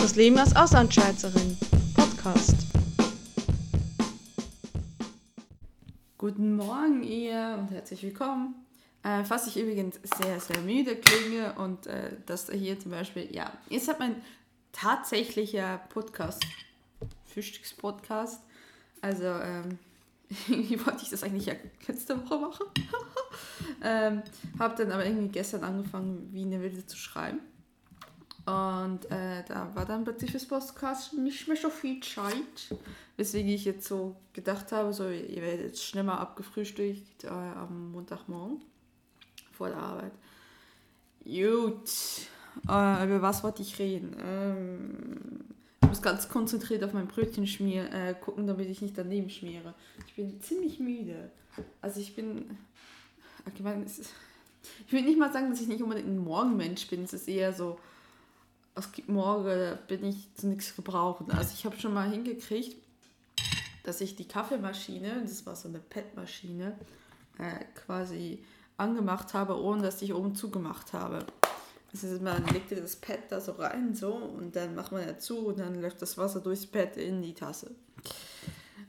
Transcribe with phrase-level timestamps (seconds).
[0.00, 1.58] Das Leben als Auslandschweizerin.
[1.94, 2.54] Podcast.
[6.16, 8.54] Guten Morgen, ihr und herzlich willkommen.
[9.02, 13.52] Äh, falls ich übrigens sehr, sehr müde klinge und äh, das hier zum Beispiel, ja,
[13.68, 14.22] jetzt hat mein
[14.72, 16.44] tatsächlicher Podcast,
[17.26, 18.40] Frühstückspodcast.
[19.02, 19.78] Also, ähm,
[20.48, 21.54] irgendwie wollte ich das eigentlich ja
[21.88, 22.66] letzte Woche machen.
[23.82, 24.22] ähm,
[24.60, 27.40] habe dann aber irgendwie gestern angefangen, wie eine Wilde zu schreiben.
[28.48, 32.74] Und äh, da war dann plötzlich fürs Podcast nicht mehr so viel Zeit.
[33.18, 37.92] Weswegen ich jetzt so gedacht habe, so, ihr werdet jetzt schnell mal abgefrühstückt äh, am
[37.92, 38.62] Montagmorgen
[39.52, 40.12] vor der Arbeit.
[41.24, 41.90] Gut,
[42.68, 44.16] äh, über was wollte ich reden?
[44.24, 45.40] Ähm,
[45.82, 49.74] ich muss ganz konzentriert auf mein Brötchen schmier, äh, gucken, damit ich nicht daneben schmiere.
[50.06, 51.30] Ich bin ziemlich müde.
[51.82, 52.56] Also ich bin...
[53.54, 54.10] Ich, meine, ist,
[54.86, 57.04] ich will nicht mal sagen, dass ich nicht unbedingt ein Morgenmensch bin.
[57.04, 57.78] Es ist eher so
[58.78, 61.30] es gibt morgen, bin ich zu nichts gebrauchen.
[61.30, 62.76] Also ich habe schon mal hingekriegt,
[63.84, 66.76] dass ich die Kaffeemaschine, das war so eine PET-Maschine,
[67.38, 68.44] äh, quasi
[68.76, 71.26] angemacht habe, ohne dass ich oben zugemacht habe.
[71.92, 75.46] Also man legte das Pad da so rein, so, und dann macht man ja zu
[75.46, 77.70] und dann läuft das Wasser durchs Pad in die Tasse.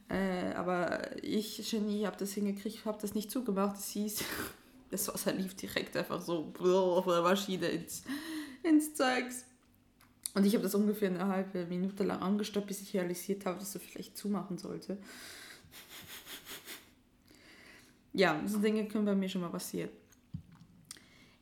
[0.10, 3.78] Äh, aber ich, Genie, habe das hingekriegt, habe das nicht zugemacht.
[3.78, 4.24] Es hieß,
[4.92, 8.04] das Wasser lief direkt einfach so auf der Maschine ins,
[8.64, 9.46] ins Zeugs.
[10.36, 13.74] Und ich habe das ungefähr eine halbe Minute lang angestoppt, bis ich realisiert habe, dass
[13.74, 14.98] du vielleicht zumachen sollte.
[18.14, 19.90] Ja, so Dinge können bei mir schon mal passieren.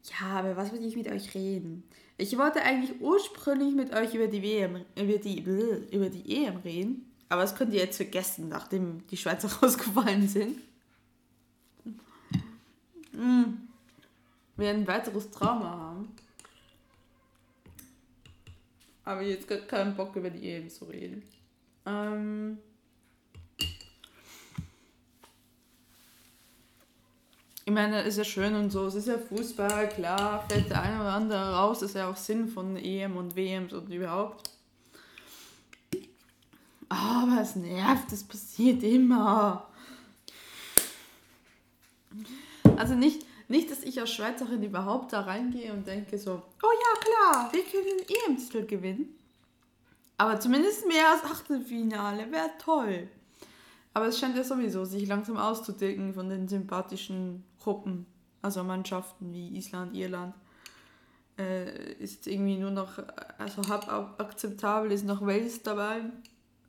[0.04, 1.84] Ja, aber was wollte ich mit euch reden?
[2.18, 5.40] Ich wollte eigentlich ursprünglich mit euch über die WM, über die,
[5.92, 7.12] über die EM reden.
[7.30, 10.60] Aber das könnt ihr jetzt vergessen, nachdem die Schweizer rausgefallen sind.
[13.12, 13.44] Mm.
[14.56, 16.08] Wir ein weiteres Trauma haben.
[19.08, 21.24] Aber jetzt keinen Bock über die EM zu reden.
[21.86, 22.58] Ähm
[27.64, 31.00] ich meine, ist ja schön und so, es ist ja Fußball, klar, fällt der eine
[31.00, 34.52] oder andere raus, das ist ja auch Sinn von EM und WMs und überhaupt.
[36.90, 39.70] Aber es nervt, das passiert immer.
[42.76, 47.00] Also nicht, nicht, dass ich als Schweizerin überhaupt da reingehe und denke so, oh ja,
[47.00, 49.16] klar, wir können den EM-Titel gewinnen.
[50.18, 53.08] Aber zumindest mehr als Achtelfinale wäre toll.
[53.94, 58.06] Aber es scheint ja sowieso sich langsam auszudecken von den sympathischen Gruppen,
[58.42, 60.36] also Mannschaften wie Island, Irland.
[61.38, 63.00] Äh, ist irgendwie nur noch,
[63.38, 63.88] also halb
[64.20, 66.02] akzeptabel, ist noch Wales dabei.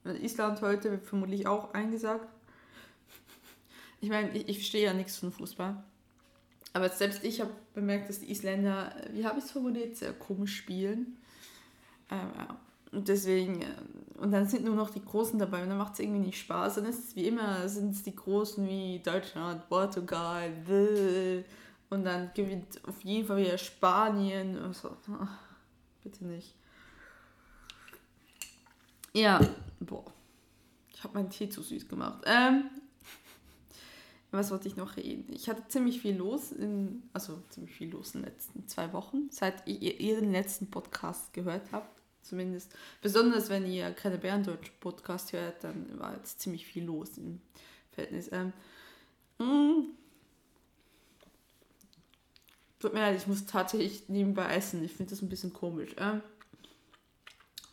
[0.05, 2.29] Island heute wird vermutlich auch eingesagt.
[4.01, 5.83] Ich meine, ich, ich verstehe ja nichts von Fußball.
[6.79, 10.57] Aber selbst ich habe bemerkt, dass die Isländer, wie habe ich es formuliert, sehr komisch
[10.57, 11.17] spielen.
[12.09, 12.31] Ähm.
[12.93, 13.67] Und deswegen, äh,
[14.19, 16.77] und dann sind nur noch die Großen dabei und dann macht es irgendwie nicht Spaß.
[16.77, 20.53] Dann ist es wie immer, sind es die Großen wie Deutschland, Portugal,
[21.91, 24.57] und dann gewinnt auf jeden Fall wieder Spanien.
[24.59, 25.39] Also, ach,
[26.03, 26.55] bitte nicht.
[29.13, 29.41] Ja,
[29.81, 30.05] boah.
[30.93, 32.23] Ich habe meinen Tee zu süß gemacht.
[32.25, 32.71] Ähm,
[34.31, 35.33] was wollte ich noch reden?
[35.33, 39.29] Ich hatte ziemlich viel los, in, also ziemlich viel los in den letzten zwei Wochen,
[39.31, 41.99] seit ihr, ihr den letzten Podcast gehört habt.
[42.23, 42.75] Zumindest.
[43.01, 47.41] Besonders wenn ihr keine Bärendeutsch Podcast hört, dann war jetzt ziemlich viel los im
[47.93, 48.31] Verhältnis.
[48.33, 48.53] Ähm,
[49.39, 49.95] mm.
[52.81, 54.85] Tut mir leid, ich muss tatsächlich nebenbei essen.
[54.85, 55.97] Ich finde das ein bisschen komisch.
[55.97, 56.21] Ähm,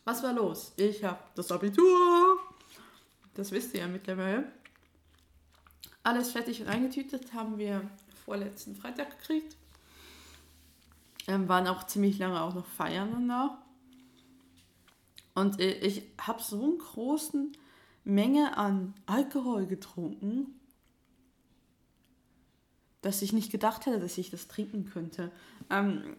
[0.04, 0.72] was war los?
[0.76, 2.40] Ich habe das Abitur.
[3.34, 4.50] Das wisst ihr ja mittlerweile.
[6.06, 7.82] Alles fertig und eingetütet haben wir
[8.24, 9.56] vorletzten Freitag gekriegt.
[11.26, 13.58] Ähm, waren auch ziemlich lange auch noch feiern danach.
[15.34, 17.48] Und ich habe so eine große
[18.04, 20.54] Menge an Alkohol getrunken,
[23.02, 25.32] dass ich nicht gedacht hätte, dass ich das trinken könnte.
[25.70, 26.14] Ähm,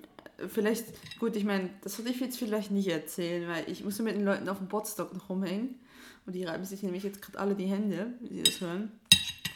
[0.49, 4.17] vielleicht, gut, ich meine, das würde ich jetzt vielleicht nicht erzählen, weil ich musste mit
[4.17, 5.79] den Leuten auf dem Botstock noch rumhängen.
[6.25, 8.91] Und die reiben sich nämlich jetzt gerade alle die Hände, wie sie das hören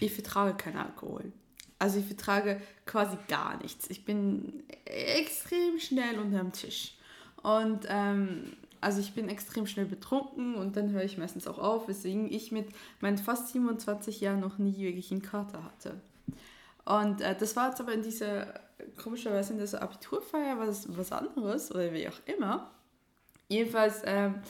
[0.02, 1.32] ich vertrage keinen Alkohol.
[1.80, 3.90] Also ich vertrage quasi gar nichts.
[3.90, 6.96] Ich bin extrem schnell unterm Tisch.
[7.42, 11.88] Und ähm, also ich bin extrem schnell betrunken und dann höre ich meistens auch auf,
[11.88, 12.68] weswegen ich mit
[13.00, 16.02] meinen fast 27 Jahren noch nie wirklich einen Kater hatte.
[16.86, 18.60] Und äh, das war jetzt aber in dieser,
[19.02, 22.72] komischerweise in dieser Abiturfeier was, was anderes oder wie auch immer.
[23.48, 24.42] Jedenfalls, ähm,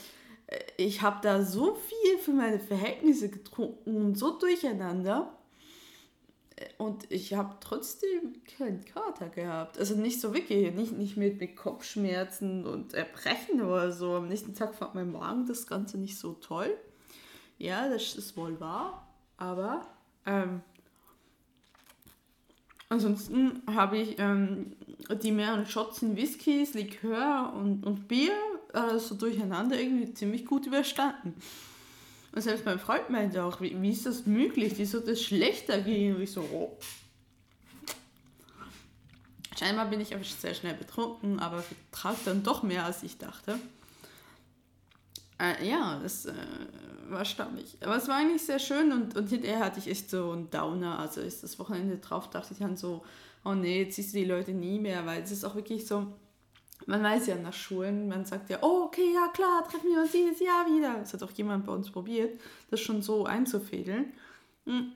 [0.78, 5.32] ich habe da so viel für meine Verhältnisse getrunken und so durcheinander
[6.78, 9.78] und ich habe trotzdem keinen Kater gehabt.
[9.78, 14.16] Also nicht so wirklich, nicht, nicht mit, mit Kopfschmerzen und Erbrechen oder so.
[14.16, 16.76] Am nächsten Tag fand mein Magen das Ganze nicht so toll.
[17.58, 19.08] Ja, das ist wohl wahr.
[19.38, 19.88] Aber
[20.26, 20.62] ähm,
[22.90, 24.76] ansonsten habe ich ähm,
[25.24, 28.34] die mehreren Shots in Whiskys, Likör und, und Bier
[28.74, 31.36] also durcheinander irgendwie ziemlich gut überstanden.
[32.34, 34.78] Und selbst mein Freund meinte auch, wie, wie ist das möglich?
[34.78, 36.16] Wie soll das schlechter gehen?
[36.16, 36.78] Und ich so, oh.
[39.58, 43.60] Scheinbar bin ich einfach sehr schnell betrunken, aber vertrag dann doch mehr, als ich dachte.
[45.40, 46.34] Äh, ja, das äh,
[47.10, 47.78] war erstaunlich.
[47.82, 51.00] Aber es war eigentlich sehr schön und, und hinterher hatte ich echt so einen Downer.
[51.00, 53.04] Also ist das Wochenende drauf, dachte ich dann so,
[53.44, 56.08] oh nee, jetzt siehst du die Leute nie mehr, weil es ist auch wirklich so,
[56.88, 60.14] man weiß ja nach Schulen, man sagt ja, oh, okay, ja klar, treffen wir uns
[60.14, 60.96] jedes Jahr wieder.
[61.00, 62.40] Das hat auch jemand bei uns probiert,
[62.70, 64.14] das schon so einzufädeln.
[64.66, 64.92] Hm.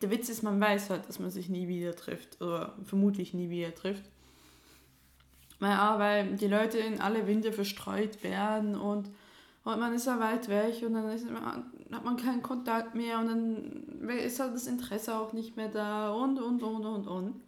[0.00, 3.50] Der Witz ist, man weiß halt, dass man sich nie wieder trifft oder vermutlich nie
[3.50, 4.02] wieder trifft.
[5.60, 9.08] Ja, weil die Leute in alle Winde verstreut werden und,
[9.62, 13.28] und man ist ja weit weg und dann ist, hat man keinen Kontakt mehr und
[13.28, 17.40] dann ist halt das Interesse auch nicht mehr da und und und und und.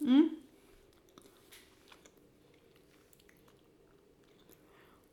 [0.00, 0.30] Hm?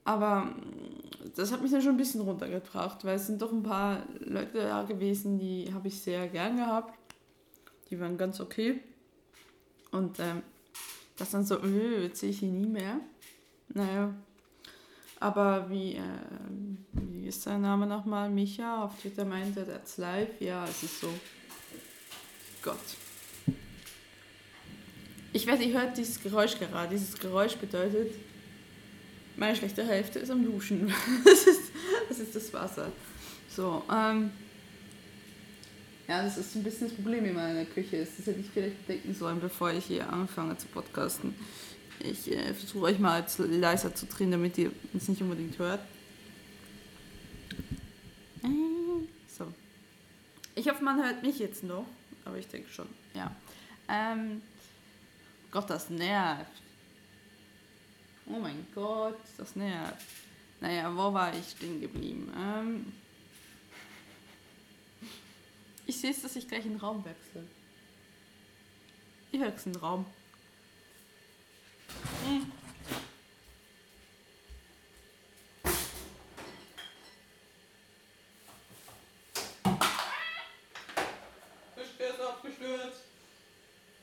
[0.03, 0.53] Aber
[1.35, 4.59] das hat mich dann schon ein bisschen runtergebracht, weil es sind doch ein paar Leute
[4.59, 6.97] da gewesen, die habe ich sehr gern gehabt.
[7.89, 8.81] Die waren ganz okay.
[9.91, 10.43] Und ähm,
[11.17, 12.99] das dann so, öh, jetzt sehe ich ihn nie mehr.
[13.69, 14.13] Naja.
[15.19, 16.01] Aber wie, äh,
[16.91, 18.29] wie ist sein Name nochmal?
[18.29, 20.39] Micha auf Twitter meinte, that's live.
[20.39, 21.09] Ja, es ist so.
[22.61, 23.04] Gott.
[25.45, 26.89] Ich weiß, ihr hört dieses Geräusch gerade.
[26.89, 28.15] Dieses Geräusch bedeutet,
[29.35, 30.91] meine schlechte Hälfte ist am Duschen.
[31.23, 31.71] das, ist,
[32.09, 32.91] das ist das Wasser.
[33.47, 34.31] So, ähm.
[36.07, 37.99] Ja, das ist ein bisschen das Problem in meiner Küche.
[37.99, 41.35] Das hätte ich vielleicht bedenken sollen, bevor ich hier anfange zu podcasten.
[41.99, 45.81] Ich äh, versuche euch mal leiser zu drehen, damit ihr uns nicht unbedingt hört.
[49.27, 49.45] So.
[50.55, 51.85] Ich hoffe, man hört mich jetzt noch,
[52.25, 53.29] aber ich denke schon, ja.
[53.87, 54.41] Ähm,
[55.55, 56.51] Gott, das nervt.
[58.25, 60.05] Oh mein Gott, das nervt.
[60.59, 62.29] Naja, wo war ich stehen geblieben?
[62.37, 62.93] Ähm
[65.85, 67.47] ich sehe es, dass ich gleich in den Raum wechsle.
[69.31, 70.05] Ich wechsle den Raum.
[72.25, 72.51] Hm.
[81.77, 83.03] Gestürzt, abgestürzt.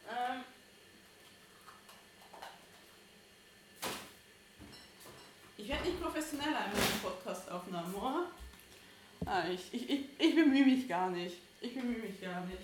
[0.08, 0.44] Ähm
[5.62, 8.26] Ich werde nicht professioneller in meinen Podcast-Aufnahmen, oder?
[9.32, 11.38] Ah, ich, ich, ich, ich bemühe mich gar nicht.
[11.62, 12.60] Ich bemühe mich gar nicht.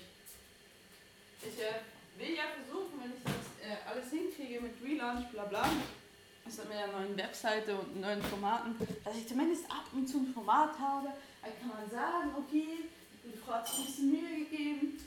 [1.41, 1.81] Ich äh,
[2.21, 5.67] will ja versuchen, wenn ich das äh, alles hinkriege mit Relaunch, bla bla,
[6.45, 10.35] also mit einer neuen Webseite und neuen Formaten, dass ich zumindest ab und zu ein
[10.35, 11.09] Format habe,
[11.41, 12.85] dann kann man sagen, okay,
[13.25, 15.01] die Frau hat sich ein bisschen Mühe gegeben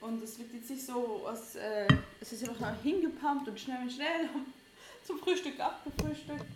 [0.00, 1.86] und es wird jetzt nicht so, als, äh,
[2.20, 4.28] es ist noch hingepumpt und schnell und schnell
[5.06, 6.50] zum Frühstück abgefrühstückt.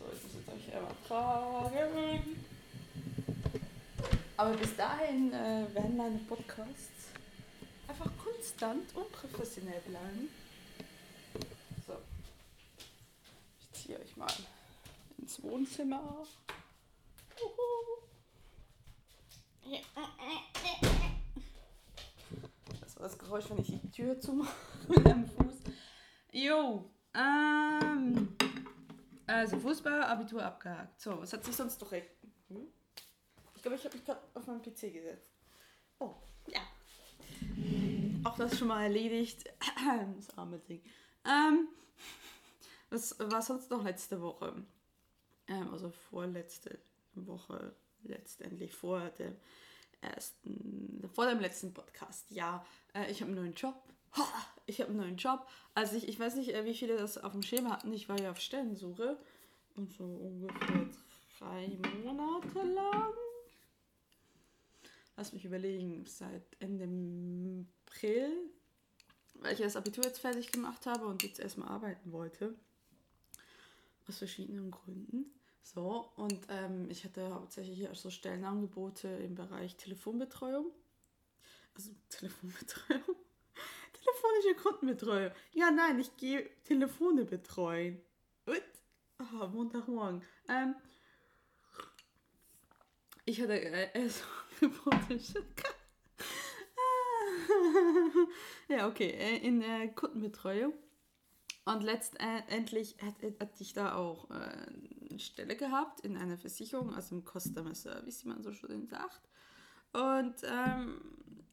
[0.00, 2.53] So, ich muss jetzt euch einmal tragen.
[4.36, 7.08] Aber bis dahin äh, werden meine Podcasts
[7.86, 10.28] einfach konstant und professionell bleiben.
[11.86, 11.94] So.
[13.60, 14.32] Ich ziehe euch mal
[15.18, 16.26] ins Wohnzimmer.
[22.80, 24.54] Das war das Geräusch, wenn ich die Tür zumache
[24.88, 25.54] mit einem Fuß.
[26.32, 28.36] Jo, ähm.
[29.26, 31.00] Also Fußball, Abitur abgehakt.
[31.00, 31.92] So, was hat sich sonst noch...
[31.92, 32.68] Hm?
[33.64, 35.32] Glaube, ich habe mich gerade auf meinen PC gesetzt.
[35.98, 36.14] Oh,
[36.48, 36.60] ja.
[38.22, 39.42] Auch das schon mal erledigt.
[40.16, 40.82] Das arme Ding.
[41.24, 41.68] Ähm,
[42.90, 44.54] was war sonst noch letzte Woche?
[45.48, 46.78] Ähm, also vorletzte
[47.14, 49.34] Woche letztendlich vor dem
[50.02, 52.30] ersten, vor dem letzten Podcast.
[52.30, 53.82] Ja, äh, ich habe einen neuen Job.
[54.66, 55.48] Ich habe einen neuen Job.
[55.72, 57.94] Also ich, ich weiß nicht, äh, wie viele das auf dem Schema hatten.
[57.94, 59.16] Ich war ja auf Stellensuche.
[59.74, 60.86] Und so ungefähr
[61.38, 63.23] drei Monate lang.
[65.16, 66.86] Lass mich überlegen, seit Ende
[67.86, 68.30] April,
[69.34, 72.54] weil ich das Abitur jetzt fertig gemacht habe und jetzt erstmal arbeiten wollte.
[74.08, 75.26] Aus verschiedenen Gründen.
[75.62, 80.70] So, und ähm, ich hatte hauptsächlich so Stellenangebote im Bereich Telefonbetreuung.
[81.74, 83.16] Also Telefonbetreuung.
[83.92, 85.32] Telefonische Kundenbetreuung.
[85.52, 88.00] Ja, nein, ich gehe Telefone betreuen.
[88.44, 88.62] Und?
[89.20, 90.22] Oh, Montagmorgen.
[90.48, 90.74] Ähm,
[93.24, 94.22] ich hatte äh, erst
[94.64, 95.34] Nebenberuflich.
[98.68, 100.72] ja, okay, äh, in der Kundenbetreuung.
[101.66, 107.24] Und letztendlich hätte ich da auch äh, eine Stelle gehabt in einer Versicherung, also im
[107.24, 109.28] Customer Service, wie man so schön sagt.
[109.92, 111.00] Und ähm,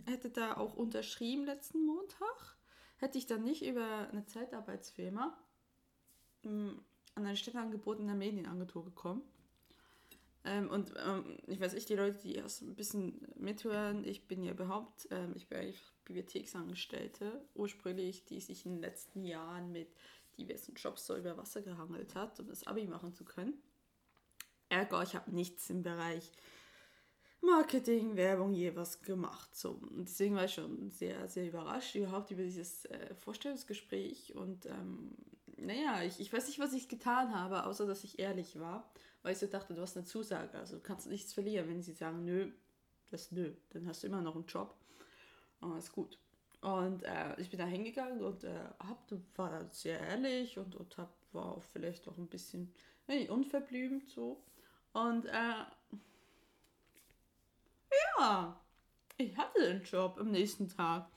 [0.06, 2.58] hätte da auch unterschrieben letzten Montag.
[2.98, 5.38] Hätte ich dann nicht über eine Zeitarbeitsfirma
[6.44, 6.84] ähm,
[7.15, 9.22] an eine Stelle angeboten in der Medienagentur gekommen.
[10.43, 14.43] Ähm, und ähm, ich weiß nicht, die Leute, die erst ein bisschen mithören, ich bin
[14.43, 19.93] ja überhaupt, ähm, ich bin eigentlich Bibliotheksangestellte, ursprünglich, die sich in den letzten Jahren mit
[20.38, 23.53] diversen Jobs so über Wasser gehangelt hat, um das Abi machen zu können.
[24.69, 26.31] Ergo, ich habe nichts im Bereich
[27.41, 29.55] Marketing, Werbung je was gemacht.
[29.55, 29.71] So.
[29.71, 34.36] Und deswegen war ich schon sehr, sehr überrascht überhaupt über dieses äh, Vorstellungsgespräch.
[34.36, 35.15] Und ähm,
[35.62, 38.91] naja, ich, ich weiß nicht, was ich getan habe, außer dass ich ehrlich war,
[39.24, 41.68] weil ich so dachte, du hast eine Zusage, also du kannst nichts verlieren.
[41.70, 42.51] Wenn sie sagen, nö,
[43.10, 44.75] das nö, dann hast du immer noch einen Job.
[45.60, 46.18] Und ist gut.
[46.62, 51.13] Und äh, ich bin da hingegangen und äh, hab, war sehr ehrlich und, und hab,
[51.32, 52.74] war auch vielleicht auch ein bisschen
[53.08, 54.44] hey, unverblümt so.
[54.94, 55.65] Und äh,
[58.18, 58.62] ja,
[59.18, 61.10] ich hatte den Job am nächsten Tag.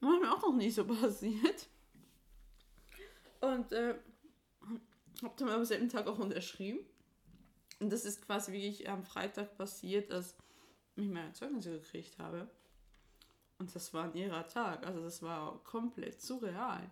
[0.00, 1.68] War mir auch noch nie so passiert.
[3.56, 3.94] Und äh,
[5.22, 6.80] hab dann am selben Tag auch unterschrieben.
[7.80, 10.36] Und das ist quasi wirklich am Freitag passiert, dass
[10.94, 12.48] ich meine Zeugnisse gekriegt habe.
[13.58, 14.86] Und das war ein ihrer Tag.
[14.86, 16.90] Also das war komplett surreal.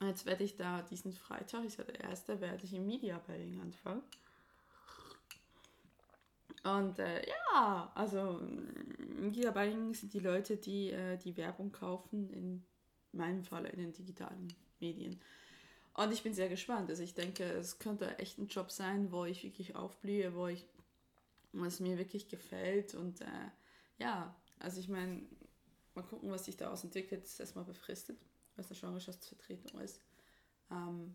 [0.00, 3.18] Und jetzt werde ich da diesen Freitag, ist ja der erste, werde ich im Media
[3.18, 4.02] Buying anfangen.
[6.64, 8.40] Und äh, ja, also
[8.98, 12.64] Media Buying sind die Leute, die äh, die Werbung kaufen, in
[13.16, 14.48] meinem Fall in den digitalen
[14.80, 15.20] Medien.
[15.94, 16.90] Und ich bin sehr gespannt.
[16.90, 20.64] Also ich denke, es könnte echt ein Job sein, wo ich wirklich aufblühe, wo ich
[21.52, 22.94] was mir wirklich gefällt.
[22.94, 23.48] Und äh,
[23.98, 25.22] ja, also ich meine,
[25.94, 27.22] mal gucken, was sich daraus entwickelt.
[27.22, 28.18] Das ist erstmal befristet,
[28.56, 30.00] was eine Schwangerschaftsvertretung ist.
[30.70, 31.14] Ähm,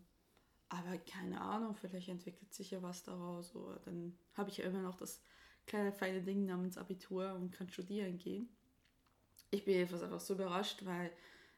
[0.68, 3.54] aber keine Ahnung, vielleicht entwickelt sich ja was daraus.
[3.54, 5.20] Oder dann habe ich ja immer noch das
[5.66, 8.48] kleine feine Ding namens Abitur und kann studieren gehen.
[9.50, 11.10] Ich bin jedenfalls einfach so überrascht, weil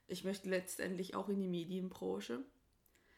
[0.06, 2.44] ich möchte letztendlich auch in die Medienbranche.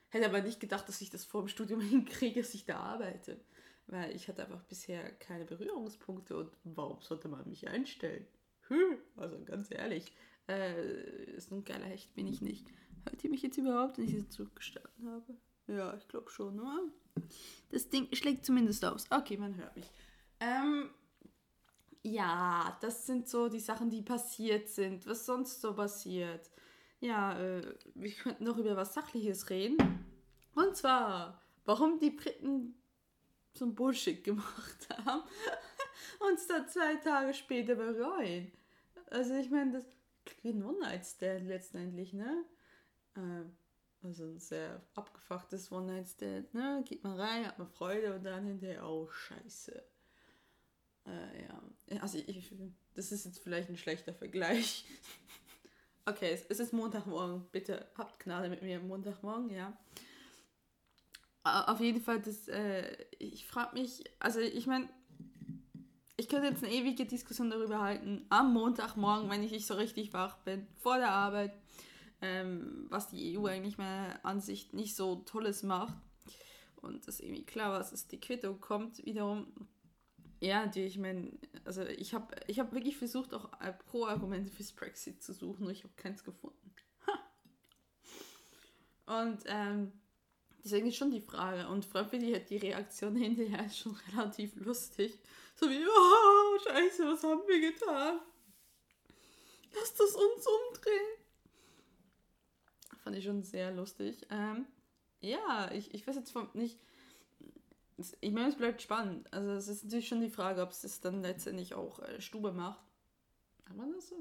[0.08, 3.40] Hätte aber nicht gedacht, dass ich das vor dem Studium hinkriege, dass ich da arbeite.
[3.86, 8.26] Weil ich hatte einfach bisher keine Berührungspunkte und warum sollte man mich einstellen?
[8.68, 10.12] Hm, also ganz ehrlich,
[10.48, 12.66] äh, ist ein geiler Hecht bin ich nicht.
[13.04, 15.36] Hört ihr mich jetzt überhaupt, wenn ich diesen Zug gestartet habe?
[15.66, 16.82] Ja, ich glaube schon, oder?
[17.70, 19.06] Das Ding schlägt zumindest aus.
[19.10, 19.90] Okay, man hört mich.
[20.40, 20.90] Ähm,
[22.02, 25.06] ja, das sind so die Sachen, die passiert sind.
[25.06, 26.50] Was sonst so passiert?
[27.04, 27.60] Ja, äh,
[27.94, 29.76] wir könnten noch über was Sachliches reden.
[30.54, 32.74] Und zwar, warum die Briten
[33.52, 35.22] so ein Bullshit gemacht haben
[36.20, 38.50] und es dann zwei Tage später bereuen.
[39.10, 39.84] Also ich meine, das
[40.24, 42.46] klingt One-Night-Stand letztendlich, ne?
[43.16, 43.44] Äh,
[44.02, 46.82] also ein sehr abgefucktes One-Night-Stand, ne?
[46.88, 49.84] Geht man rein, hat man Freude und dann hinterher, oh scheiße.
[51.06, 52.50] Äh, ja, also ich,
[52.94, 54.86] das ist jetzt vielleicht ein schlechter Vergleich.
[56.06, 57.46] Okay, es, ist Montagmorgen.
[57.50, 59.72] Bitte habt Gnade mit mir Montagmorgen, ja.
[61.44, 64.88] Auf jeden Fall, das, äh, ich frage mich, also ich meine,
[66.16, 70.12] ich könnte jetzt eine ewige Diskussion darüber halten, am Montagmorgen, wenn ich nicht so richtig
[70.12, 71.52] wach bin, vor der Arbeit,
[72.22, 75.94] ähm, was die EU eigentlich meiner Ansicht nicht so Tolles macht.
[76.76, 79.46] Und das irgendwie klar was ist, die Quittung kommt wiederum
[80.44, 81.32] ja, natürlich, ich meine,
[81.64, 83.48] also ich habe ich hab wirklich versucht, auch
[83.86, 86.74] Pro-Argumente fürs Brexit zu suchen, und ich habe keins gefunden.
[89.06, 89.92] und ähm,
[90.62, 95.18] deswegen ist schon die Frage, und freiwillig hat die Reaktion hinterher schon relativ lustig.
[95.54, 98.20] So wie, oh, scheiße, was haben wir getan?
[99.74, 101.18] Lass das uns umdrehen.
[103.02, 104.26] Fand ich schon sehr lustig.
[104.30, 104.66] Ähm,
[105.20, 106.78] ja, ich, ich weiß jetzt nicht
[107.96, 109.32] ich meine, es bleibt spannend.
[109.32, 112.84] Also es ist natürlich schon die Frage, ob es dann letztendlich auch äh, Stube macht.
[113.64, 114.16] Kann man das so?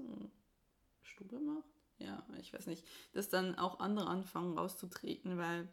[1.01, 1.67] Stube macht?
[1.97, 2.85] Ja, ich weiß nicht.
[3.13, 5.67] Dass dann auch andere anfangen rauszutreten, weil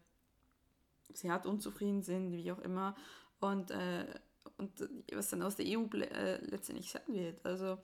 [1.12, 2.97] sie halt unzufrieden sind, wie auch immer.
[3.40, 4.07] Und, äh,
[4.57, 7.45] und was dann aus der EU äh, letztendlich sein wird.
[7.45, 7.78] Also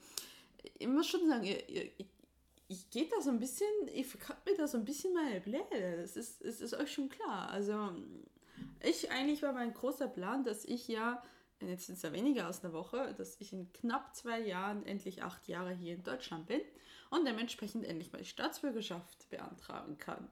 [0.78, 1.90] ich muss schon sagen, ihr, ihr,
[2.68, 5.98] ich gehe da so ein bisschen, ich verkaufe mir da so ein bisschen meine Pläne.
[6.00, 7.48] Das ist, es ist euch schon klar.
[7.50, 7.92] Also
[8.80, 11.22] ich eigentlich war mein großer Plan, dass ich ja,
[11.60, 15.22] jetzt sind es ja weniger als eine Woche, dass ich in knapp zwei Jahren endlich
[15.22, 16.60] acht Jahre hier in Deutschland bin
[17.10, 20.28] und dementsprechend endlich meine Staatsbürgerschaft beantragen kann.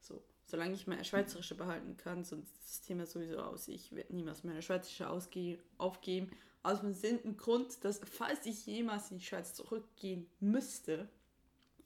[0.00, 3.68] So, solange ich meine Schweizerische behalten kann, sonst ist das Thema sowieso aus.
[3.68, 5.08] Ich werde niemals meine Schweizerische
[5.78, 6.30] aufgeben.
[6.62, 11.08] Aus dem bestimmten Grund, dass falls ich jemals in die Schweiz zurückgehen müsste,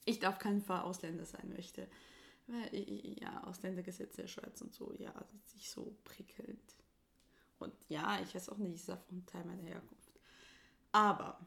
[0.06, 1.86] ich auf keinen Fall Ausländer sein möchte.
[2.72, 6.76] Ja, Ausländergesetze der Schweiz und so, ja, das ist so prickelnd.
[7.58, 10.10] Und ja, ich weiß auch nicht, ist ein Teil meiner Herkunft.
[10.92, 11.38] Aber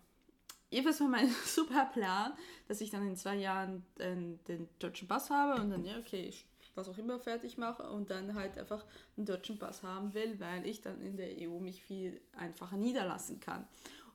[0.70, 2.34] jedenfalls war mein super Plan,
[2.68, 6.32] dass ich dann in zwei Jahren den, den deutschen Pass habe und dann, ja, okay,
[6.76, 10.66] was auch immer fertig mache und dann halt einfach einen deutschen Pass haben will, weil
[10.66, 13.68] ich dann in der EU mich viel einfacher niederlassen kann.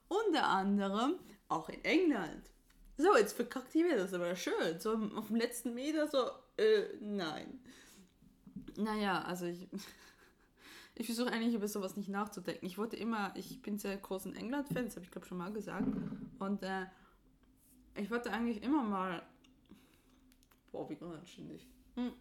[0.09, 1.14] Unter anderem
[1.49, 2.50] auch in England.
[2.97, 4.80] So, jetzt verkackt ihr das aber schön.
[4.80, 7.60] So auf dem letzten Meter so, äh, nein.
[8.76, 9.68] Naja, also ich,
[10.94, 12.66] ich versuche eigentlich über sowas nicht nachzudenken.
[12.66, 15.88] Ich wollte immer, ich bin sehr großen England-Fan, das habe ich glaube schon mal gesagt.
[16.38, 16.86] Und äh,
[17.94, 19.22] ich wollte eigentlich immer mal.
[20.70, 21.66] Boah, wie unanständig.
[21.94, 22.12] Hm.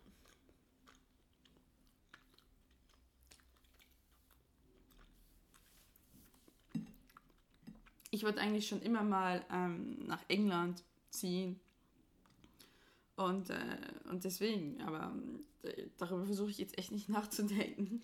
[8.09, 11.59] Ich wollte eigentlich schon immer mal ähm, nach England ziehen.
[13.17, 13.77] Und, äh,
[14.09, 15.13] und deswegen, aber
[15.63, 18.03] äh, darüber versuche ich jetzt echt nicht nachzudenken.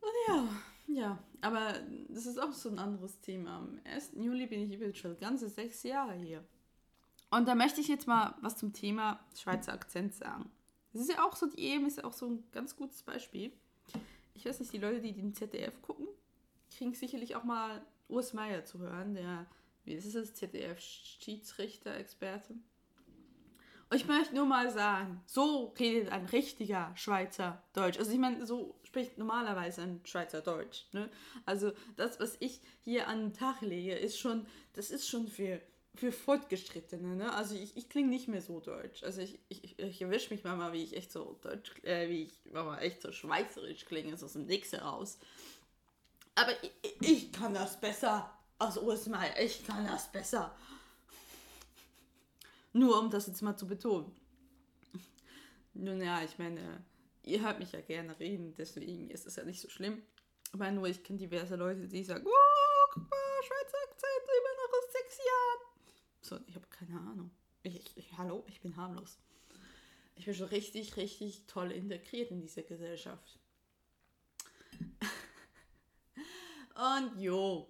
[0.00, 0.48] Und ja,
[0.86, 1.74] ja, aber
[2.08, 3.56] das ist auch so ein anderes Thema.
[3.56, 4.12] Am 1.
[4.16, 6.44] Juli bin ich übrigens schon ganze sechs Jahre hier.
[7.30, 10.50] Und da möchte ich jetzt mal was zum Thema Schweizer Akzent sagen.
[10.92, 13.50] Das ist ja auch so, die EM ist ja auch so ein ganz gutes Beispiel.
[14.34, 16.06] Ich weiß nicht, die Leute, die den ZDF gucken,
[16.76, 19.46] kriegen sicherlich auch mal Urs Meier zu hören, der,
[19.84, 22.56] wie ist es, ZDF-Schiedsrichter-Experte.
[23.94, 27.98] Ich möchte nur mal sagen, so redet ein richtiger Schweizer Deutsch.
[27.98, 30.86] Also ich meine, so spricht normalerweise ein Schweizer Deutsch.
[30.92, 31.10] Ne?
[31.44, 35.60] Also das, was ich hier an den Tag lege, ist schon, das ist schon für,
[35.94, 37.16] für Fortgeschrittene.
[37.16, 37.32] Ne?
[37.34, 39.02] Also ich, ich klinge nicht mehr so deutsch.
[39.02, 42.40] Also ich, ich, ich erwische mich manchmal, wie ich echt so deutsch, äh, wie ich
[42.52, 45.18] manchmal echt so schweizerisch klinge, so aus dem Nix heraus.
[46.34, 49.38] Aber ich, ich kann das besser als Osmar.
[49.38, 50.54] Ich kann das besser.
[52.72, 54.12] Nur um das jetzt mal zu betonen.
[55.74, 56.84] Nun ja, ich meine,
[57.24, 60.02] ihr hört mich ja gerne reden, deswegen ist es ja nicht so schlimm.
[60.52, 64.72] Aber nur, ich kenne diverse Leute, die sagen, oh, guck mal, Schweizer Akzent, immer noch
[64.78, 65.60] aus sechs Jahren.
[66.20, 67.30] So, ich habe keine Ahnung.
[67.62, 69.18] Ich, ich, hallo, ich bin harmlos.
[70.16, 73.38] Ich bin schon richtig, richtig toll integriert in diese Gesellschaft.
[76.74, 77.68] Und jo.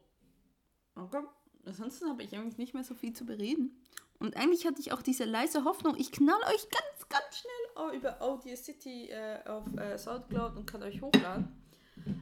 [0.94, 1.22] Okay.
[1.64, 3.80] Ansonsten habe ich eigentlich nicht mehr so viel zu bereden.
[4.22, 8.22] Und eigentlich hatte ich auch diese leise Hoffnung, ich knall euch ganz, ganz schnell über
[8.22, 11.48] Audio City äh, auf äh, Soundcloud und kann euch hochladen.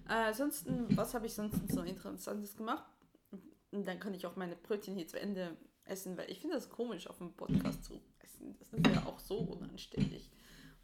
[0.09, 2.85] Äh, ansonsten, was habe ich sonst so Interessantes gemacht?
[3.71, 6.71] Und dann kann ich auch meine Brötchen hier zu Ende essen, weil ich finde das
[6.71, 8.57] komisch, auf dem Podcast zu essen.
[8.59, 10.31] Das ist ja auch so unanständig.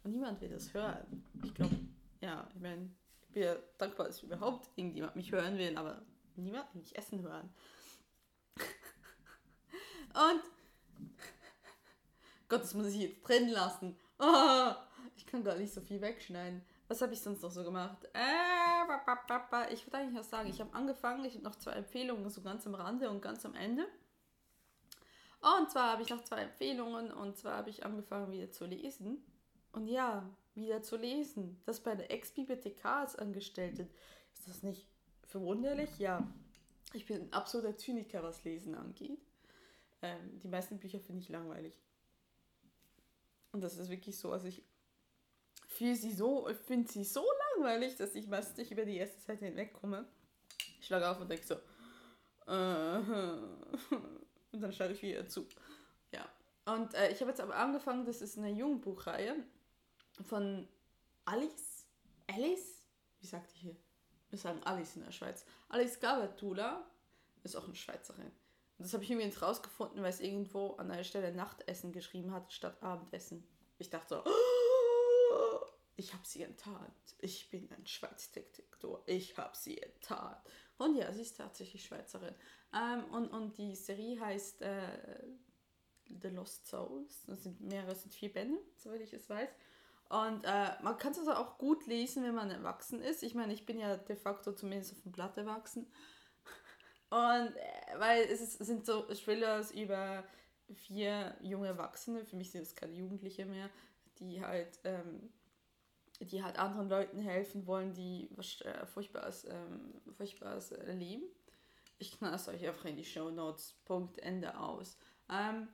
[0.03, 1.23] Und niemand will das hören.
[1.43, 1.75] Ich glaube,
[2.21, 2.91] ja, ich meine,
[3.23, 5.99] ich bin ja dankbar, dass überhaupt irgendjemand mich hören will, aber
[6.35, 7.49] niemand will mich essen hören.
[10.13, 10.43] Und
[12.49, 13.97] Gott, das muss ich jetzt drin lassen.
[14.19, 14.71] Oh,
[15.15, 16.61] ich kann gar nicht so viel wegschneiden.
[16.87, 17.97] Was habe ich sonst noch so gemacht?
[18.13, 22.41] Äh, ich würde eigentlich auch sagen, ich habe angefangen, ich habe noch zwei Empfehlungen, so
[22.41, 23.85] ganz am Rande und ganz am Ende.
[25.41, 29.23] Und zwar habe ich noch zwei Empfehlungen und zwar habe ich angefangen wieder zu lesen.
[29.71, 31.61] Und ja, wieder zu lesen.
[31.65, 33.87] Das bei der Ex-Bibliothek als Angestellte.
[34.33, 34.87] Ist das nicht
[35.23, 35.99] verwunderlich?
[35.99, 36.25] Ja.
[36.93, 39.19] Ich bin ein absoluter Zyniker, was Lesen angeht.
[40.01, 41.73] Ähm, die meisten Bücher finde ich langweilig.
[43.57, 44.63] Und das ist wirklich so, also ich
[45.65, 49.45] finde sie so, finde sie so langweilig, dass ich meist nicht über die erste Seite
[49.45, 50.07] hinwegkomme.
[50.79, 51.55] Ich schlage auf und denke so,
[52.45, 52.97] äh,
[54.51, 55.47] und dann schlage ich wieder zu.
[56.13, 56.29] Ja.
[56.71, 59.43] Und äh, ich habe jetzt aber angefangen, das ist eine Jugendbuchreihe
[60.21, 60.67] von
[61.25, 61.87] Alice,
[62.27, 62.83] Alice,
[63.21, 63.75] wie sagt die hier?
[64.29, 65.43] Wir sagen Alice in der Schweiz.
[65.69, 66.85] Alice Gabertula
[67.41, 68.31] ist auch eine Schweizerin.
[68.77, 72.51] Und das habe ich übrigens rausgefunden, weil es irgendwo an einer Stelle Nachtessen geschrieben hat,
[72.53, 73.47] statt Abendessen.
[73.79, 74.31] Ich dachte so,
[75.95, 77.15] ich habe sie enttarnt.
[77.19, 79.01] Ich bin ein Schweizdetektor.
[79.07, 80.37] Ich habe sie enttarnt.
[80.77, 82.35] Und ja, sie ist tatsächlich Schweizerin.
[82.73, 85.23] Ähm, und, und die Serie heißt äh,
[86.21, 87.23] The Lost Souls.
[87.25, 89.49] Das sind mehrere, sind vier Bände, soweit ich es weiß.
[90.09, 93.23] Und äh, man kann es also auch gut lesen, wenn man erwachsen ist.
[93.23, 95.91] Ich meine, ich bin ja de facto zumindest auf dem Blatt erwachsen.
[97.09, 100.23] Und äh, weil es, ist, es sind so Thrillers über
[100.73, 103.69] vier junge Erwachsene, für mich sind es keine Jugendliche mehr,
[104.19, 105.29] die halt, ähm,
[106.19, 111.23] die halt anderen Leuten helfen wollen, die was äh, Furchtbares, ähm, Furchtbares erleben.
[111.99, 114.97] Ich knall es euch einfach in die Show Notes, Punkt, Ende aus.
[115.29, 115.67] Ähm,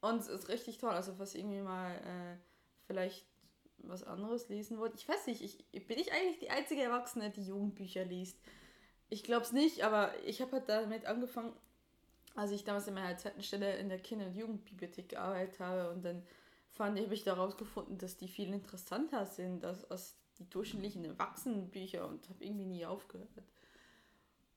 [0.00, 2.36] und es ist richtig toll, also was irgendwie mal äh,
[2.86, 3.26] vielleicht
[3.78, 4.96] was anderes lesen wollte.
[4.96, 8.38] Ich weiß nicht, ich, bin ich eigentlich die einzige Erwachsene, die Jugendbücher liest?
[9.08, 11.52] Ich glaube es nicht, aber ich habe halt damit angefangen,
[12.34, 16.04] als ich damals in meiner zweiten Stelle in der Kinder- und Jugendbibliothek gearbeitet habe und
[16.04, 16.22] dann
[16.70, 21.04] fand ich, habe ich daraus gefunden, dass die viel interessanter sind als, als die durchschnittlichen
[21.04, 23.28] Erwachsenenbücher und habe irgendwie nie aufgehört.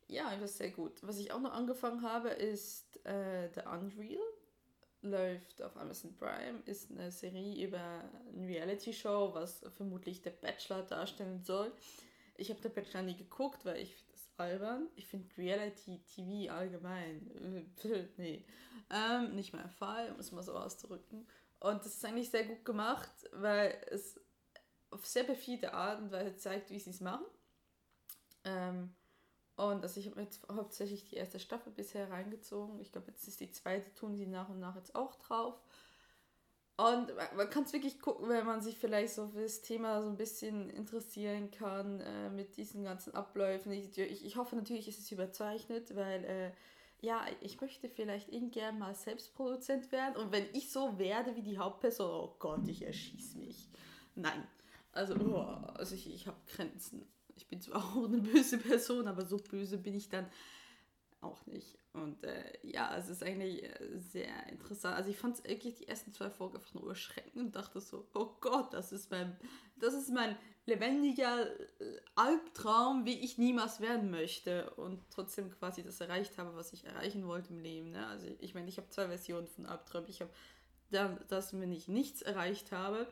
[0.07, 0.93] Ja, das ist sehr gut.
[1.03, 4.23] Was ich auch noch angefangen habe, ist äh, The Unreal.
[5.03, 7.79] Läuft auf Amazon Prime, ist eine Serie über
[8.33, 11.71] eine Reality-Show, was vermutlich der Bachelor darstellen soll.
[12.36, 13.95] Ich habe der Bachelor nie geguckt, weil ich
[14.38, 14.88] albern.
[14.95, 17.71] Ich finde Reality-TV allgemein,
[18.17, 18.45] nee,
[18.89, 21.28] ähm, nicht mein Fall, muss man so ausdrücken.
[21.60, 24.19] Und das ist eigentlich sehr gut gemacht, weil es
[24.91, 27.26] auf sehr perfide Art und Weise zeigt, wie sie es machen.
[28.43, 28.93] Ähm,
[29.56, 32.80] und also ich habe jetzt hauptsächlich die erste Staffel bisher reingezogen.
[32.80, 35.60] Ich glaube, jetzt ist die zweite, tun sie nach und nach jetzt auch drauf.
[36.77, 40.09] Und man kann es wirklich gucken, wenn man sich vielleicht so für das Thema so
[40.09, 43.71] ein bisschen interessieren kann äh, mit diesen ganzen Abläufen.
[43.71, 46.51] Ich, ich, hoffe natürlich, ist es überzeichnet, weil äh,
[47.01, 50.17] ja, ich möchte vielleicht irgendwann mal Selbstproduzent werden.
[50.17, 53.69] Und wenn ich so werde wie die Hauptperson, oh Gott, ich erschieße mich.
[54.13, 54.47] Nein.
[54.91, 55.37] Also, oh,
[55.73, 59.77] also ich, ich habe Grenzen ich bin zwar auch eine böse Person, aber so böse
[59.77, 60.25] bin ich dann
[61.27, 61.77] auch nicht.
[61.93, 64.95] Und äh, ja, es ist eigentlich äh, sehr interessant.
[64.95, 68.07] Also ich fand es wirklich die ersten zwei Folgen einfach nur erschreckend und dachte so,
[68.13, 69.35] oh Gott, das ist mein,
[69.77, 74.69] das ist mein lebendiger äh, Albtraum, wie ich niemals werden möchte.
[74.71, 77.91] Und trotzdem quasi das erreicht habe, was ich erreichen wollte im Leben.
[77.91, 78.05] Ne?
[78.07, 80.09] Also ich meine, ich habe zwei Versionen von Albträumen.
[80.09, 80.31] Ich habe
[81.27, 83.07] das, wenn ich nichts erreicht habe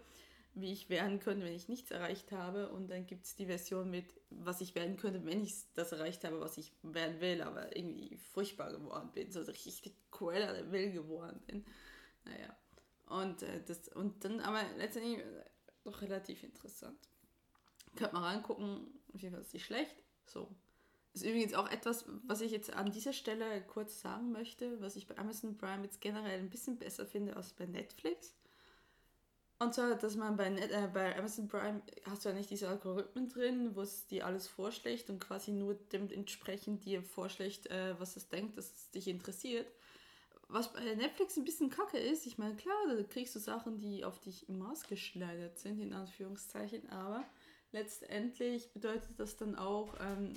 [0.55, 2.69] wie ich werden könnte, wenn ich nichts erreicht habe.
[2.71, 6.23] Und dann gibt es die Version mit, was ich werden könnte, wenn ich das erreicht
[6.23, 10.91] habe, was ich werden will, aber irgendwie furchtbar geworden bin, so richtig Cruella der Will
[10.91, 11.65] geworden bin.
[12.23, 12.57] Naja.
[13.07, 15.43] Und, äh, das, und dann aber letztendlich äh,
[15.83, 16.97] doch relativ interessant.
[17.95, 19.95] Könnt mal reingucken, auf jeden Fall ist nicht schlecht.
[20.25, 20.49] So.
[21.13, 25.07] Ist übrigens auch etwas, was ich jetzt an dieser Stelle kurz sagen möchte, was ich
[25.07, 28.35] bei Amazon Prime jetzt generell ein bisschen besser finde als bei Netflix
[29.59, 33.29] und zwar, dass man bei, äh, bei Amazon Prime hast du ja nicht diese Algorithmen
[33.29, 38.27] drin, wo es dir alles vorschlägt und quasi nur dementsprechend dir vorschlägt, äh, was es
[38.27, 39.67] denkt, dass es dich interessiert.
[40.49, 44.03] Was bei Netflix ein bisschen kacke ist, ich meine, klar, da kriegst du Sachen, die
[44.03, 47.23] auf dich maßgeschneidert sind, in Anführungszeichen, aber
[47.71, 50.33] letztendlich bedeutet das dann auch, ähm,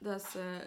[0.00, 0.60] dass, äh,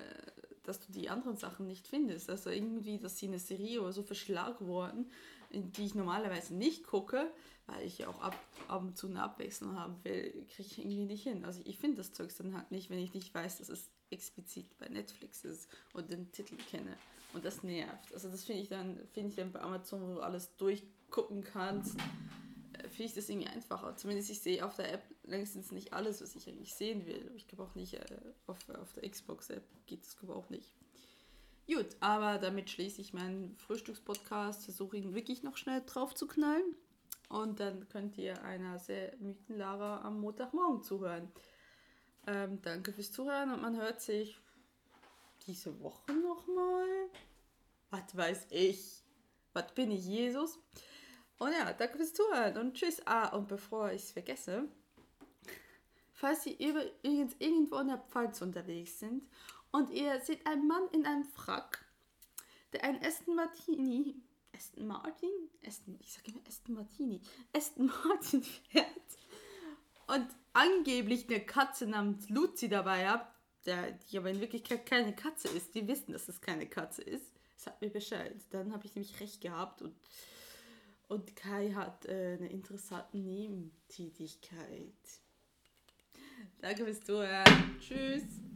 [0.64, 2.30] dass du die anderen Sachen nicht findest.
[2.30, 5.12] Also irgendwie, dass sie eine Serie oder so verschlagworten,
[5.54, 7.32] die ich normalerweise nicht gucke,
[7.68, 8.38] weil ich ja auch ab,
[8.68, 11.46] ab und zu eine Abwechslung haben will, kriege ich irgendwie nicht hin.
[11.46, 14.78] Also ich finde das Zeug dann halt nicht, wenn ich nicht weiß, dass es explizit
[14.78, 16.98] bei Netflix ist und den Titel kenne.
[17.34, 18.14] Und das nervt.
[18.14, 21.98] Also das finde ich dann, finde ich dann bei Amazon, wo du alles durchgucken kannst,
[22.74, 23.96] äh, finde ich das irgendwie einfacher.
[23.96, 27.32] Zumindest ich sehe auf der App längstens nicht alles, was ich eigentlich sehen will.
[27.36, 28.06] Ich glaube auch nicht, äh,
[28.48, 30.74] auf, auf der Xbox-App geht es glaube auch nicht.
[31.68, 36.76] Gut, aber damit schließe ich meinen Frühstückspodcast, versuche ihn wirklich noch schnell drauf zu knallen.
[37.30, 41.32] Und dann könnt ihr einer sehr müden Lara am Montagmorgen zuhören.
[42.28, 44.40] Ähm, danke fürs Zuhören und man hört sich
[45.48, 47.10] diese Woche nochmal.
[47.90, 49.04] Was weiß ich?
[49.54, 50.60] Was bin ich, Jesus?
[51.40, 53.02] Und ja, danke fürs Zuhören und tschüss.
[53.06, 54.68] Ah, und bevor ich es vergesse,
[56.12, 59.24] falls ihr übrigens irgendwo in der Pfalz unterwegs sind
[59.72, 61.86] und ihr seht einen Mann in einem Frack,
[62.74, 64.16] der einen Aston Martini,
[64.56, 65.30] Aston Martin?
[65.66, 67.22] Aston, ich sage immer Aston Martini,
[67.56, 68.88] Aston Martin fährt
[70.08, 73.34] und angeblich eine Katze namens Luzi dabei hat,
[73.66, 75.74] der, die aber in Wirklichkeit keine Katze ist.
[75.76, 77.32] Die wissen, dass es keine Katze ist.
[77.56, 78.36] Sagt mir Bescheid.
[78.50, 79.96] Dann habe ich nämlich recht gehabt und,
[81.08, 84.94] und Kai hat äh, eine interessante Nebentätigkeit.
[86.60, 87.80] Danke fürs Zuhören.
[87.80, 88.51] Tschüss.